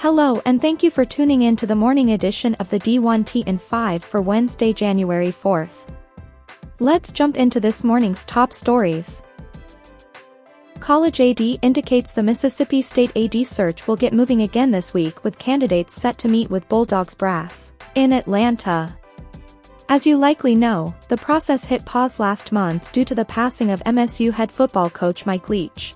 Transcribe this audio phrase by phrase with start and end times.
[0.00, 3.60] Hello and thank you for tuning in to the morning edition of the D1T and
[3.60, 5.88] 5 for Wednesday, January 4th.
[6.80, 9.22] Let's jump into this morning's top stories.
[10.80, 15.38] College AD indicates the Mississippi State AD search will get moving again this week with
[15.38, 18.94] candidates set to meet with Bulldogs brass in Atlanta.
[19.88, 23.82] As you likely know, the process hit pause last month due to the passing of
[23.84, 25.94] MSU head football coach Mike Leach.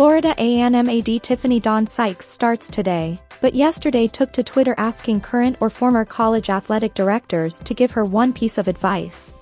[0.00, 5.68] Florida A&M AD Tiffani-Dawn Sykes starts today, but yesterday took to Twitter asking current or
[5.68, 9.34] former college athletic directors to give her one piece of advice.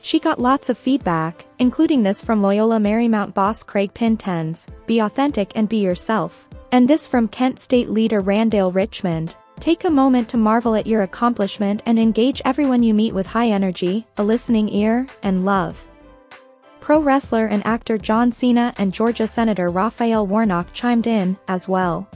[0.00, 5.50] She got lots of feedback, including this from Loyola Marymount boss Craig Pintens, be authentic
[5.56, 6.48] and be yourself.
[6.70, 11.02] And this from Kent State leader Randale Richmond, take a moment to marvel at your
[11.02, 15.84] accomplishment and engage everyone you meet with high energy, a listening ear, and love.
[16.84, 22.06] Pro wrestler and actor John Cena and Georgia Senator Raphael Warnock chimed in, as well.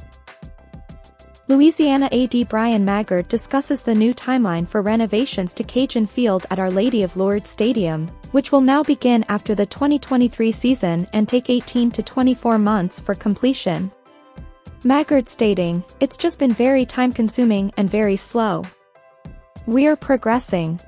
[1.49, 6.71] Louisiana AD Bryan Maggard discusses the new timeline for renovations to Cajun Field at Our
[6.71, 11.91] Lady of Lourdes Stadium, which will now begin after the 2023 season and take 18
[11.93, 13.91] to 24 months for completion.
[14.85, 18.65] Maggard stating, It's just been very time consuming and very slow.
[19.65, 20.79] We're progressing.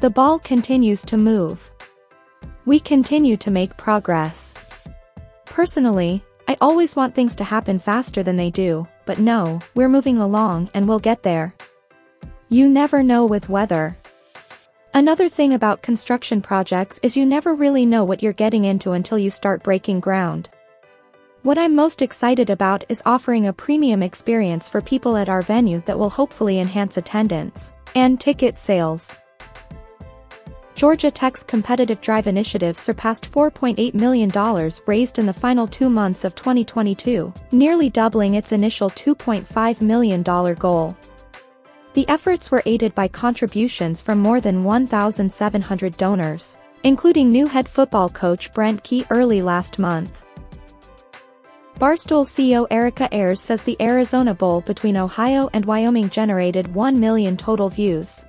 [0.00, 1.72] The ball continues to move.
[2.66, 4.54] We continue to make progress.
[5.44, 10.16] Personally, I always want things to happen faster than they do, but no, we're moving
[10.16, 11.54] along and we'll get there.
[12.48, 13.98] You never know with weather.
[14.94, 19.18] Another thing about construction projects is you never really know what you're getting into until
[19.18, 20.48] you start breaking ground.
[21.42, 25.82] What I'm most excited about is offering a premium experience for people at our venue
[25.84, 29.14] that will hopefully enhance attendance and ticket sales.
[30.74, 34.28] Georgia Tech's competitive drive initiative surpassed $4.8 million
[34.86, 40.96] raised in the final two months of 2022, nearly doubling its initial $2.5 million goal.
[41.92, 48.08] The efforts were aided by contributions from more than 1,700 donors, including new head football
[48.08, 50.24] coach Brent Key early last month.
[51.78, 57.36] Barstool CEO Erica Ayres says the Arizona Bowl between Ohio and Wyoming generated 1 million
[57.36, 58.26] total views.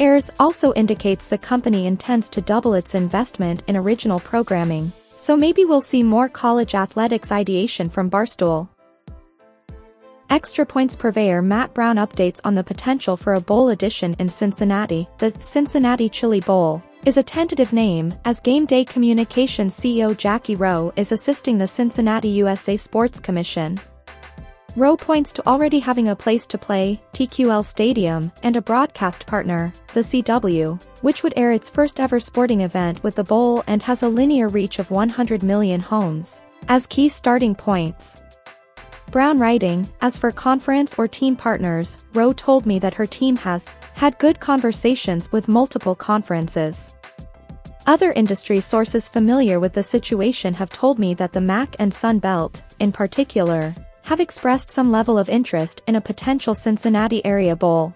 [0.00, 5.64] Ayres also indicates the company intends to double its investment in original programming, so maybe
[5.64, 8.68] we'll see more college athletics ideation from Barstool.
[10.30, 15.08] Extra Points purveyor Matt Brown updates on the potential for a bowl edition in Cincinnati.
[15.18, 20.92] The Cincinnati Chili Bowl is a tentative name, as Game Day Communications CEO Jackie Rowe
[20.96, 23.78] is assisting the Cincinnati USA Sports Commission.
[24.76, 29.72] Rowe points to already having a place to play, TQL Stadium, and a broadcast partner,
[29.92, 34.02] the CW, which would air its first ever sporting event with the bowl and has
[34.02, 38.20] a linear reach of 100 million homes, as key starting points.
[39.12, 43.68] Brown writing, as for conference or team partners, Rowe told me that her team has
[43.94, 46.94] had good conversations with multiple conferences.
[47.86, 52.18] Other industry sources familiar with the situation have told me that the MAC and Sun
[52.18, 53.72] Belt, in particular,
[54.04, 57.94] have expressed some level of interest in a potential Cincinnati area bowl.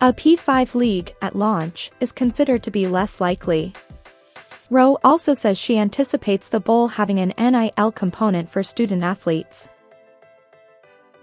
[0.00, 3.72] A P5 league, at launch, is considered to be less likely.
[4.70, 9.70] Rowe also says she anticipates the bowl having an NIL component for student athletes.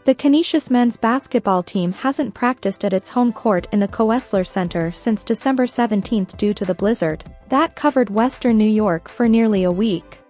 [0.06, 4.91] The Canisius men's basketball team hasn't practiced at its home court in the Koessler Center
[4.91, 9.72] since December 17 due to the blizzard that covered western New York for nearly a
[9.72, 10.21] week.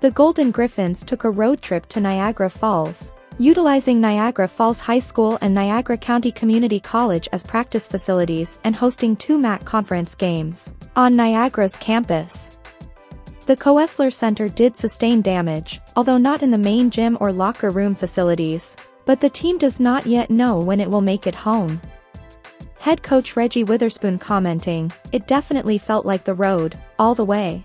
[0.00, 5.38] The Golden Griffins took a road trip to Niagara Falls, utilizing Niagara Falls High School
[5.40, 11.16] and Niagara County Community College as practice facilities and hosting two MAAC conference games on
[11.16, 12.58] Niagara's campus.
[13.46, 17.94] The Koessler Center did sustain damage, although not in the main gym or locker room
[17.94, 21.80] facilities, but the team does not yet know when it will make it home.
[22.78, 27.64] Head coach Reggie Witherspoon commenting, it definitely felt like the road, all the way.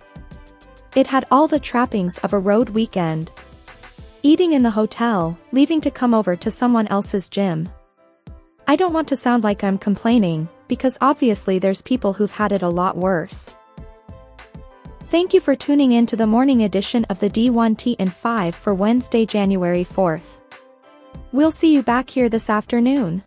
[0.96, 3.32] It had all the trappings of a road weekend.
[4.22, 7.70] Eating in the hotel, leaving to come over to someone else's gym.
[8.68, 12.62] I don't want to sound like I'm complaining, because obviously there's people who've had it
[12.62, 13.50] a lot worse.
[15.10, 18.74] Thank you for tuning in to the morning edition of the D1T and 5 for
[18.74, 20.38] Wednesday, January 4th.
[21.32, 23.24] We'll see you back here this afternoon.